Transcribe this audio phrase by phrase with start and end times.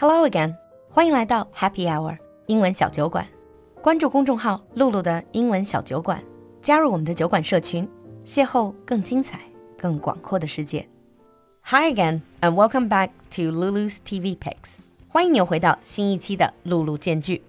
[0.00, 0.54] Hello again，
[0.88, 3.26] 欢迎来到 Happy Hour 英文小酒馆。
[3.82, 6.22] 关注公众号“露露的英文小酒馆”，
[6.62, 7.88] 加入我们的酒馆社群，
[8.24, 9.40] 邂逅更精彩、
[9.76, 10.88] 更广阔的世界。
[11.62, 14.76] Hi again and welcome back to Lulu's TV Picks。
[15.08, 17.42] 欢迎你又回到新一期的璐璐荐剧。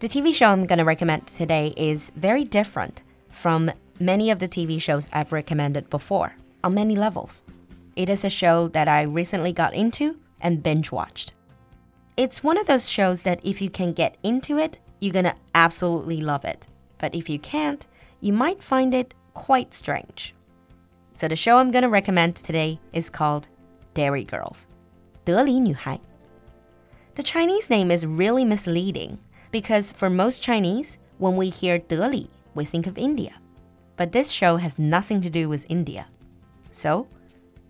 [0.00, 2.96] The TV show I'm going to recommend today is very different
[3.30, 7.38] from many of the TV shows I've recommended before on many levels.
[7.96, 11.32] It is a show that I recently got into and binge watched.
[12.16, 16.20] It's one of those shows that if you can get into it, you're gonna absolutely
[16.20, 16.68] love it.
[16.98, 17.84] But if you can't,
[18.20, 20.34] you might find it quite strange.
[21.14, 23.48] So the show I'm gonna recommend today is called
[23.94, 24.66] Derry Girls.
[25.24, 25.98] 德里女孩.
[27.14, 29.18] The Chinese name is really misleading
[29.50, 33.32] because for most Chinese, when we hear 德里, we think of India.
[33.96, 36.06] But this show has nothing to do with India.
[36.70, 37.06] So,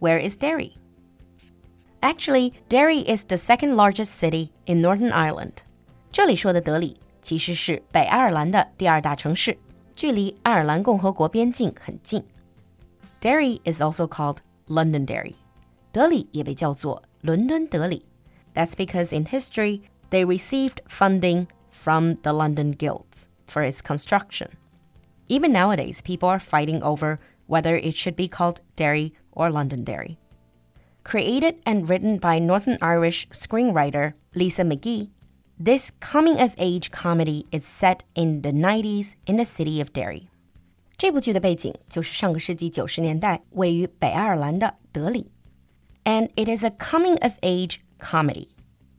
[0.01, 0.77] where is Derry?
[2.04, 5.64] Actually, Derry is the second largest city in Northern Ireland.
[6.12, 9.58] 这里说的德里其实是北爱尔兰的第二大城市，
[9.96, 12.24] 距离爱尔兰共和国边境很近。
[13.22, 14.38] Derry is also called
[14.68, 15.36] Londonderry.
[15.92, 18.06] 德里也被叫做伦敦德里。
[18.54, 24.52] That's because in history they received funding from the London guilds for its construction.
[25.28, 30.18] Even nowadays, people are fighting over whether it should be called Derry or Londonderry.
[31.04, 35.10] Created and written by Northern Irish screenwriter Lisa McGee,
[35.58, 40.28] this coming of age comedy is set in the 90s in the city of Derry.
[40.98, 45.32] 这部剧的背景就是上个世纪九十年代位于北爱尔兰的德里，
[46.04, 48.50] and it is a coming of age comedy.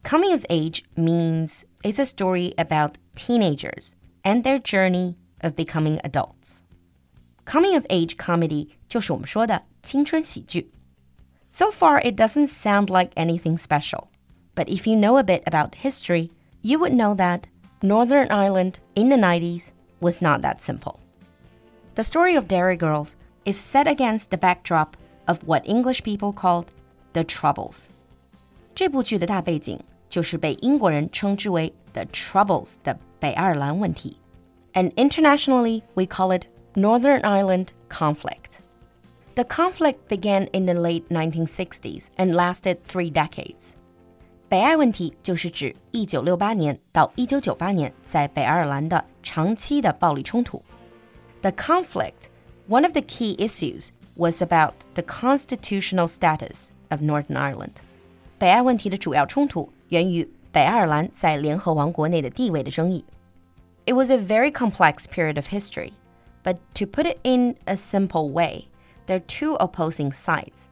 [0.02, 3.90] Coming of age means it's a story about teenagers
[4.22, 6.60] and their journey of becoming adults.
[7.44, 10.70] Coming of age comedy 就是我们说的青春喜剧。
[11.55, 14.09] so far, it doesn't sound like anything special.
[14.55, 16.29] But if you know a bit about history,
[16.61, 17.47] you would know that
[17.81, 20.99] Northern Ireland in the 90s was not that simple.
[21.93, 23.15] The story of Derry Girls
[23.45, 24.97] is set against the backdrop
[25.29, 26.65] of what English people called
[27.13, 27.87] the Troubles.
[28.75, 29.79] 这部剧的大背景
[30.09, 34.17] 就是被英国人称之为 the Troubles 的北爱尔兰问题
[34.73, 38.64] ，and internationally we call it Northern Ireland conflict.
[39.34, 43.74] The conflict began in the late 1960s and lasted three decades.
[44.48, 50.60] 北爱问题就是指1968年到1998年在北爱尔兰的长期的暴力冲突。
[51.42, 52.28] The conflict,
[52.68, 57.76] one of the key issues, was about the constitutional status of Northern Ireland.
[58.38, 63.04] 北爱问题的主要冲突源于北爱尔兰在联合王国内的地位的争议。
[63.86, 65.92] It was a very complex period of history,
[66.42, 68.66] but to put it in a simple way,
[69.06, 70.68] there are two opposing sides.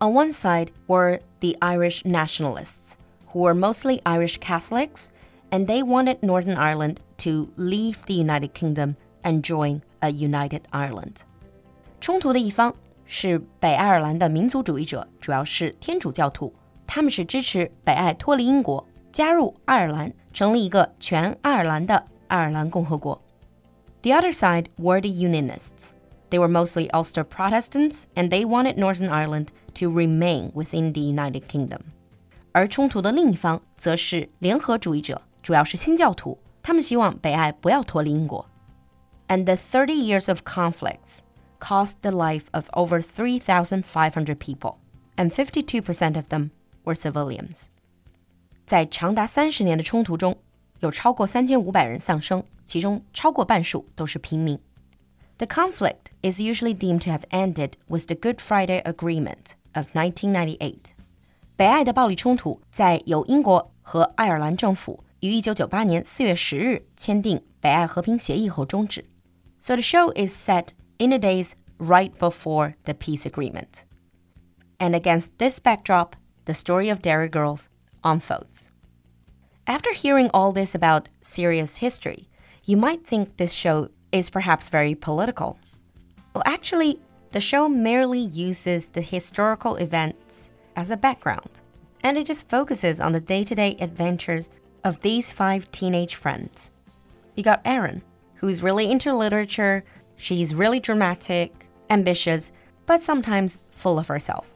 [0.00, 2.96] On one side were the Irish nationalists,
[3.28, 5.10] who were mostly Irish Catholics,
[5.50, 11.22] and they wanted Northern Ireland to leave the United Kingdom and join a united Ireland.
[12.00, 12.74] 冲突的一方
[13.06, 16.52] 是北爱尔兰的民族主义者，主要是天主教徒，
[16.86, 23.20] 他们是支持北爱脱离英国，加入爱尔兰，成立一个全爱尔兰的爱尔兰共和国。
[24.02, 25.92] The other side were the Unionists.
[26.30, 31.42] They were mostly Ulster Protestants, and they wanted Northern Ireland to remain within the United
[31.46, 31.80] Kingdom.
[32.52, 38.44] 而冲突的另一方则是联合主义者，主要是新教徒，他们希望北爱不要脱离英国。
[39.28, 41.20] And the 30 years of conflicts
[41.60, 44.76] cost the life of over 3,500 people,
[45.16, 46.50] and 52% of them
[46.84, 47.66] were civilians.
[48.66, 50.36] 在长达三十年的冲突中，
[50.80, 54.58] 有超过三千五百人丧生，其中超过半数都是平民。
[55.41, 60.93] the conflict is usually deemed to have ended with the Good Friday Agreement of 1998.
[61.55, 69.03] 北爱的暴力冲突在由英国和爱尔兰政府于1998年4月10日签订北爱和平协议后终止。
[69.59, 73.81] So the show is set in the days right before the peace agreement.
[74.77, 76.11] And against this backdrop,
[76.45, 77.65] the story of Derry Girls
[78.03, 78.67] unfolds.
[79.65, 82.29] After hearing all this about serious history,
[82.63, 85.57] you might think this show is perhaps very political.
[86.33, 86.99] Well, actually,
[87.31, 91.61] the show merely uses the historical events as a background,
[92.03, 94.49] and it just focuses on the day to day adventures
[94.83, 96.71] of these five teenage friends.
[97.35, 98.01] You got Erin,
[98.35, 99.83] who's really into literature,
[100.15, 102.51] she's really dramatic, ambitious,
[102.85, 104.51] but sometimes full of herself.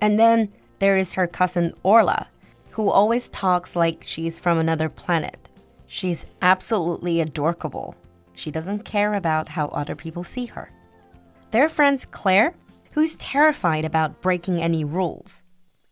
[0.00, 2.28] And then there is her cousin Orla,
[2.70, 5.48] who always talks like she's from another planet.
[5.86, 7.94] She's absolutely adorable
[8.36, 10.70] she doesn't care about how other people see her.
[11.50, 12.54] Their friends Claire,
[12.92, 15.42] who's terrified about breaking any rules.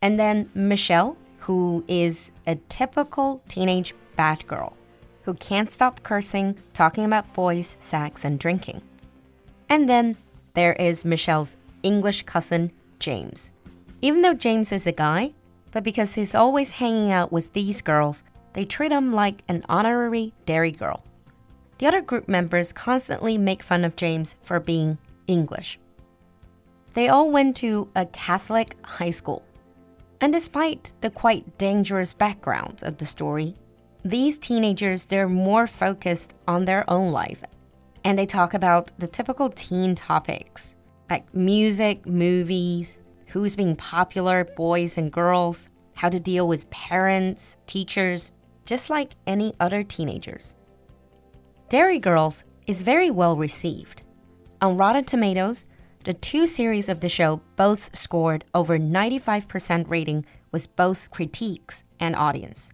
[0.00, 4.76] And then Michelle, who is a typical teenage bad girl
[5.23, 8.82] who can't stop cursing, talking about boys, sex, and drinking.
[9.69, 10.17] And then
[10.52, 13.50] there is Michelle's English cousin, James.
[14.02, 15.32] Even though James is a guy,
[15.73, 20.32] but because he's always hanging out with these girls, they treat him like an honorary
[20.47, 21.02] Derry girl.
[21.85, 24.97] The other group members constantly make fun of James for being
[25.27, 25.79] English.
[26.95, 29.45] They all went to a Catholic high school.
[30.23, 33.55] And despite the quite dangerous background of the story,
[34.03, 37.45] these teenagers they're more focused on their own life
[38.03, 40.77] and they talk about the typical teen topics
[41.11, 48.33] like music, movies, who's being popular, boys and girls, how to deal with parents, teachers,
[48.65, 50.57] just like any other teenagers.
[51.70, 54.02] Derry Girls is very well received.
[54.61, 55.64] On Rotten Tomatoes,
[56.05, 62.14] the two series of the show both scored over 95% rating with both critics and
[62.14, 62.69] audience.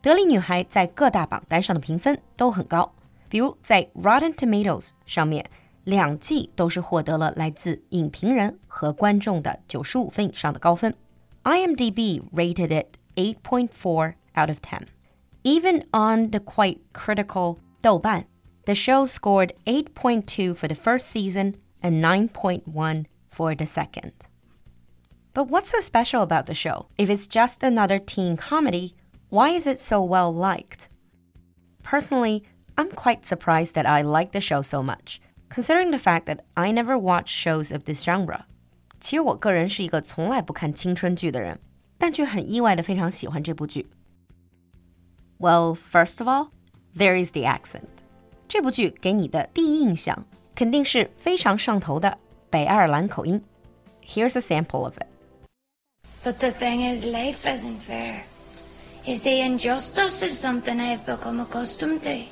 [0.00, 2.94] 德里女孩在各大榜单上的评分都很高，
[3.28, 5.44] 比如在 Rotten Tomatoes 上面，
[5.84, 10.94] 两季都是获得了来自影评人和观众的95分以上的高分。
[11.44, 14.86] IMDb rated it 8.4 out of 10.
[15.44, 18.25] Even on the quite critical 豆瓣,
[18.65, 24.11] the show scored 8.2 for the first season and 9.1 for the second.
[25.33, 26.87] But what's so special about the show?
[26.97, 28.95] If it's just another teen comedy,
[29.29, 30.89] why is it so well liked?
[31.83, 32.43] Personally,
[32.75, 36.71] I'm quite surprised that I like the show so much, considering the fact that I
[36.71, 38.45] never watch shows of this genre.
[38.99, 41.59] 其实我个人是一个从来不看青春剧的人，
[41.99, 43.87] 但却很意外的非常喜欢这部剧。
[45.39, 46.49] Well, first of all,
[46.95, 47.87] there is the accent.
[48.47, 50.25] 这部剧给你的第一印象
[50.55, 52.17] 肯定是非常上头的
[52.49, 53.41] 北爱尔兰口音。
[54.05, 55.07] Here's a sample of it.
[56.23, 58.23] But the thing is, life isn't fair.
[59.05, 62.23] You see, injustice is something I've become accustomed to.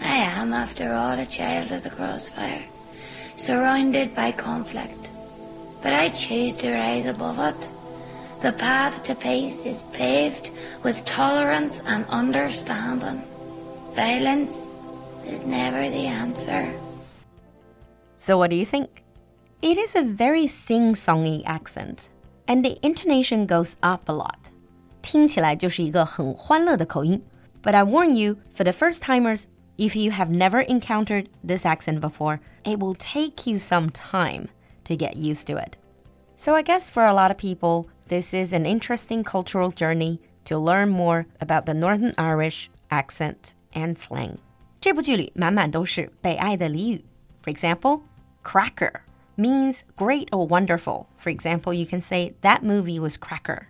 [0.00, 2.64] I am, after all, a child of the crossfire,
[3.34, 5.10] surrounded by conflict.
[5.82, 7.68] But I choose to rise above it.
[8.40, 10.50] The path to peace is paved
[10.82, 13.22] with tolerance and understanding.
[13.94, 14.66] Violence
[15.26, 16.72] is never the answer.
[18.16, 19.02] So, what do you think?
[19.60, 22.10] It is a very sing songy accent,
[22.46, 24.52] and the intonation goes up a lot.
[25.02, 27.22] 听起来就是一个很欢乐的口音。
[27.62, 29.44] But I warn you, for the first timers,
[29.78, 34.48] if you have never encountered this accent before, it will take you some time
[34.84, 35.76] to get used to it.
[36.36, 40.58] So I guess for a lot of people, this is an interesting cultural journey to
[40.58, 44.36] learn more about the Northern Irish accent and slang.
[44.80, 47.04] 这部剧里满满都是北爱的俚语.
[47.42, 48.02] For example,
[48.42, 49.00] cracker
[49.36, 51.06] means great or wonderful.
[51.18, 53.66] For example, you can say that movie was cracker.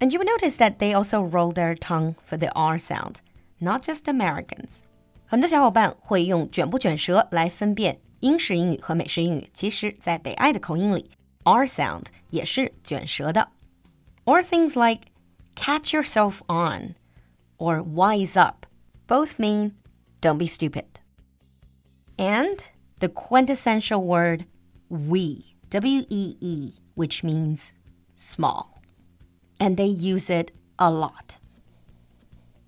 [0.00, 3.16] And you will notice that they also roll their tongue for the R sound,
[3.58, 4.80] not just Americans.
[5.26, 9.50] 很多小伙伴会用卷不卷舌来分辨英式英语和美式英语。
[9.52, 11.10] 其实，在北爱的口音里，
[11.42, 13.48] R sound 也是卷舌的。
[14.24, 15.08] Or things like
[15.54, 16.94] catch yourself on
[17.58, 18.66] or wise up
[19.06, 19.72] both mean
[20.20, 21.00] don't be stupid.
[22.18, 22.66] And
[23.00, 24.44] the quintessential word
[24.88, 27.72] we, W E E, which means
[28.14, 28.80] small
[29.60, 31.38] and they use it a lot.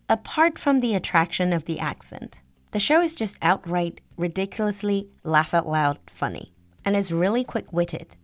[0.09, 5.69] Apart from the attraction of the accent, the show is just outright ridiculously laugh out
[5.69, 6.53] loud funny
[6.85, 8.17] and is really quick witted.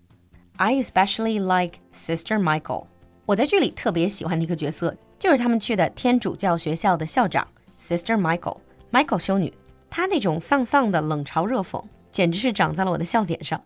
[0.59, 2.87] I especially like Sister Michael.
[3.27, 7.47] 我在剧里特别喜欢的一个角色，就是他们去的天主教学校的校长
[7.81, 8.61] Sister Michael
[8.91, 9.53] Michael 修女。
[9.89, 11.83] 她那种丧丧的冷嘲热讽，
[12.13, 13.63] 简直是长在了我的笑点上。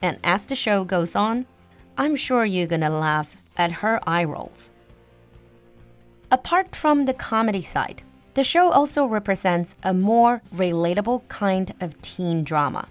[0.00, 1.46] And as the show goes on,
[1.96, 4.68] I'm sure you're gonna laugh at her eye rolls.
[6.30, 8.02] Apart from the comedy side,
[8.34, 12.88] the show also represents a more relatable kind of teen drama.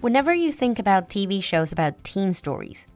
[0.00, 2.86] Whenever you think about TV shows about teen stories,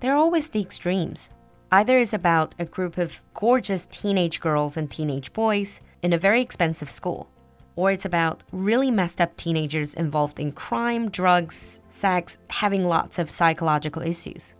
[0.00, 1.30] they're always the extremes.
[1.72, 6.42] Either it's about a group of gorgeous teenage girls and teenage boys in a very
[6.42, 7.26] expensive school,
[7.76, 13.28] or it's about really messed up teenagers involved in crime, drugs, sex, having lots of
[13.28, 14.52] psychological issues.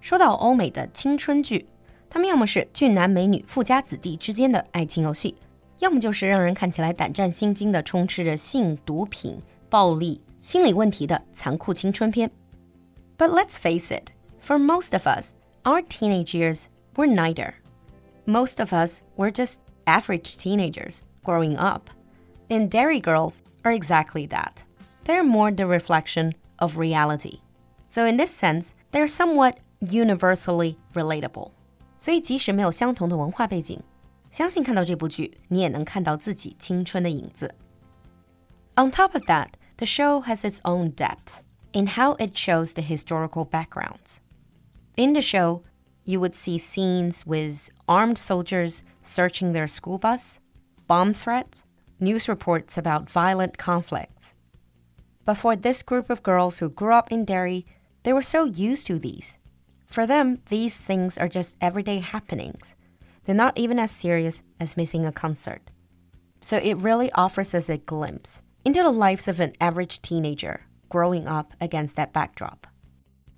[0.00, 1.66] 说到欧美的青春剧，
[2.08, 5.34] 他们要么是俊男美女、富家子弟之间的爱情游戏，
[5.80, 12.30] 要么就是让人看起来胆战心惊的、充斥着性、毒品、暴力、心理问题的残酷青春片。
[13.18, 15.32] But let's face it, for most of us,
[15.64, 17.54] our teenage years were neither.
[18.26, 19.56] Most of us were just
[19.87, 21.89] average teenagers growing up.
[22.49, 24.63] And Derry Girls are exactly that.
[25.05, 27.39] They're more the reflection of reality.
[27.87, 31.51] So, in this sense, they're somewhat universally relatable.
[38.77, 41.41] on top of that, the show has its own depth
[41.73, 44.21] in how it shows the historical backgrounds.
[44.97, 45.63] In the show,
[46.10, 50.40] you would see scenes with armed soldiers searching their school bus,
[50.86, 51.64] bomb threats,
[51.98, 54.34] news reports about violent conflicts.
[55.24, 57.66] But for this group of girls who grew up in Derry,
[58.04, 59.38] they were so used to these.
[59.86, 62.76] For them, these things are just everyday happenings.
[63.24, 65.62] They're not even as serious as missing a concert.
[66.40, 71.26] So it really offers us a glimpse into the lives of an average teenager growing
[71.26, 72.66] up against that backdrop.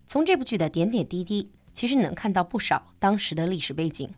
[0.07, 4.11] 从这部剧的点点滴滴， 其实你能看到不少当时的历史背景，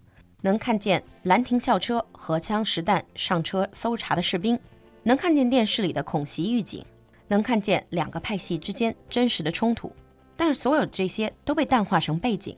[0.42, 4.58] 能看见兰亭校车荷枪实弹上车搜查的士兵，
[5.02, 6.84] 能看见电视里的恐袭狱警，
[7.28, 9.92] 能看见两个派系之间真实的冲突。
[10.36, 12.56] 但是所有这些都被淡化成背景。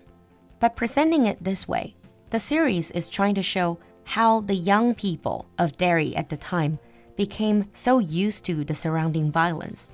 [0.61, 1.95] By presenting it this way,
[2.31, 6.79] the series is trying to show how the young people of Derry at the time
[7.17, 9.89] became so used to the surrounding violence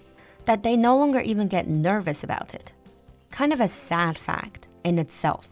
[0.44, 2.73] that they no longer even get nervous about it.
[3.30, 5.47] Kind of a sad fact in itself.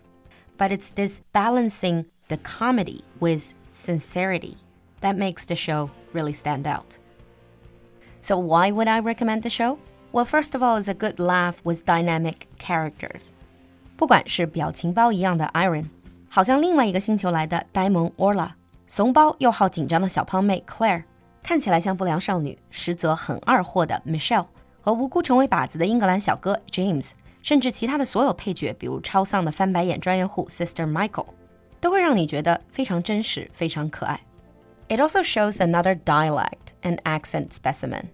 [0.57, 4.57] But it's this balancing the comedy with sincerity
[5.01, 6.97] that makes the show really stand out.
[8.21, 9.77] So, why would I recommend the show?
[10.11, 13.31] Well, first of all, it's a good laugh with dynamic characters.
[13.97, 15.85] 不管是表情包一样的 Erin，
[16.29, 18.51] 好像另外一个星球来的呆萌 Orla，
[18.87, 21.03] 怂包又好紧张的小胖妹 Claire，
[21.41, 24.47] 看起来像不良少女，实则很二货的 Michelle，
[24.81, 27.11] 和无辜成为靶子的英格兰小哥 James
[27.42, 31.28] 甚至其他的所有配角，比如超丧的翻白眼专业户 Sister Michael，
[31.80, 34.20] 都会让你觉得非常真实，非常可爱。
[34.88, 38.06] It also shows another dialect and accent specimen.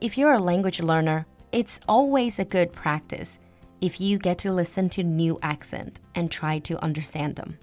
[0.00, 3.36] If you're a language learner, it's always a good practice
[3.80, 7.58] if you get to listen to new accent and try to understand them.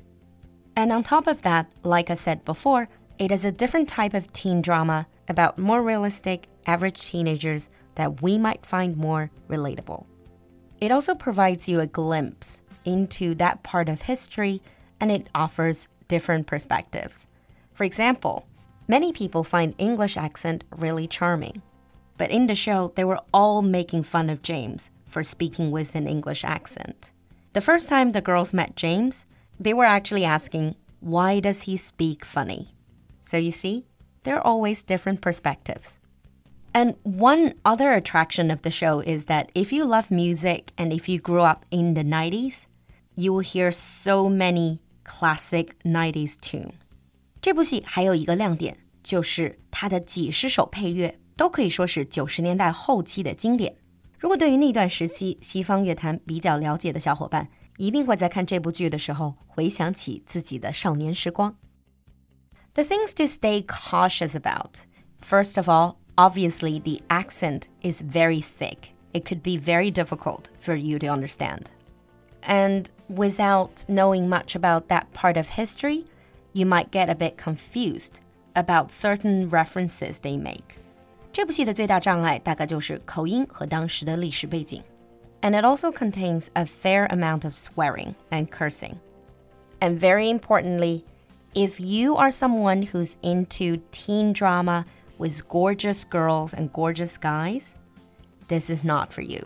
[0.75, 4.31] And on top of that, like I said before, it is a different type of
[4.31, 10.05] teen drama about more realistic, average teenagers that we might find more relatable.
[10.84, 14.60] It also provides you a glimpse into that part of history
[15.00, 17.26] and it offers different perspectives.
[17.72, 18.46] For example,
[18.86, 21.62] many people find English accent really charming.
[22.18, 26.06] But in the show, they were all making fun of James for speaking with an
[26.06, 27.12] English accent.
[27.54, 29.24] The first time the girls met James,
[29.58, 32.74] they were actually asking, why does he speak funny?
[33.22, 33.86] So you see,
[34.24, 35.98] there are always different perspectives.
[36.73, 41.11] And one other attraction of the show is that if you love music and if
[41.11, 42.63] you grew up in the 90s,
[43.15, 46.73] you will hear so many classic 90s tune.
[47.41, 53.75] 这部戏还有一个亮点，就是它的几十首配乐都可以说是九十年代后期的经典。
[54.19, 61.55] 如果对于那段时期西方乐坛比较了解的小伙伴，一定会在看这部剧的时候回想起自己的少年时光。
[62.73, 64.81] The things to stay cautious about.
[65.21, 68.93] First of all, obviously the accent is very thick.
[69.13, 71.71] It could be very difficult for you to understand.
[72.43, 76.05] And without knowing much about that part of history,
[76.53, 78.21] you might get a bit confused
[78.55, 80.77] about certain references they make.
[81.31, 84.83] 这部戏的最大障碍大概就是口音和当时的历史背景。
[85.41, 88.95] And it also contains a fair amount of swearing and cursing.
[89.79, 91.03] And very importantly,
[91.53, 94.85] if you are someone who's into teen drama
[95.17, 97.77] with gorgeous girls and gorgeous guys,
[98.47, 99.45] this is not for you.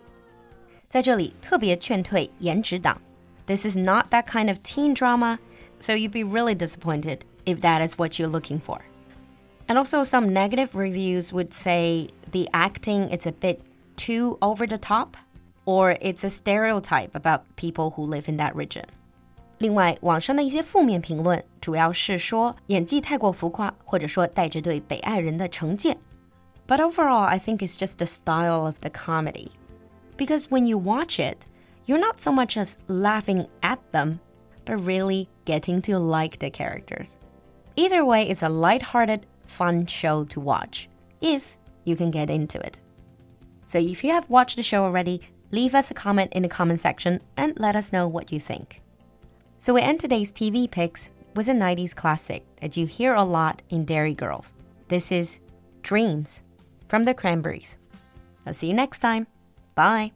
[0.87, 3.01] 在这里特别劝退颜值党.
[3.45, 5.39] This is not that kind of teen drama,
[5.79, 8.81] so you'd be really disappointed if that is what you're looking for.
[9.67, 13.61] And also, some negative reviews would say the acting is a bit
[13.95, 15.17] too over the top,
[15.65, 18.85] or it's a stereotype about people who live in that region.
[19.59, 25.97] 另外，网上的一些负面评论主要是说演技太过浮夸，或者说带着对北爱人的成见。
[26.67, 29.49] But overall, I think it's just the style of the comedy.
[30.17, 31.45] Because when you watch it,
[31.85, 34.19] you're not so much as laughing at them,
[34.65, 37.17] but really getting to like the characters.
[37.75, 40.87] Either way, it's a light-hearted fun show to watch
[41.21, 42.79] if you can get into it.
[43.65, 45.21] So if you have watched the show already,
[45.51, 48.81] leave us a comment in the comment section and let us know what you think.
[49.60, 53.62] So we end today's TV picks with a 90s classic that you hear a lot
[53.70, 54.54] in Derry Girls.
[54.86, 55.40] This is
[55.82, 56.42] Dreams
[56.88, 57.76] from the Cranberries.
[58.46, 59.26] I'll see you next time.
[59.74, 60.12] Bye.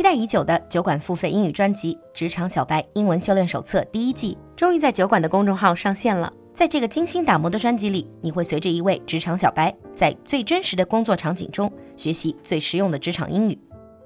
[0.00, 6.32] 期待已久的酒馆付费英语专辑《职场小白英文修炼手册》第一季，终于在酒馆的公众号上线了。
[6.54, 13.58] 在这个精心打磨的专辑里，你会随着一位职场小白，在最真实的工作场景中学习最实用的职场英语。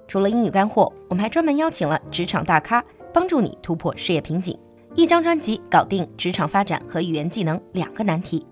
[0.09, 2.83] 除了英语干货，我们还专门邀请了职场大咖，
[3.13, 4.59] 帮助你突破事业瓶颈。
[4.97, 8.45] 一张专辑搞定职场发展和语言技能两个难题。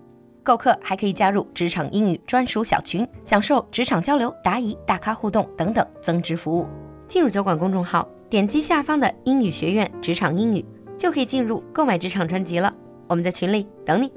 [0.43, 6.65] 购课还可以加入职场英语专属小群，享受职场交流、答疑、大咖互动等等增值服务。
[7.13, 10.65] 进入酒馆公众号，点击下方的英语学院职场英语，
[10.97, 12.73] 就可以进入购买职场专辑了。
[13.07, 14.11] 我们在群里等你。